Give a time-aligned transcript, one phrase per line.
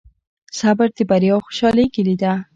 [0.59, 2.33] صبر د بریا او خوشحالۍ کیلي ده.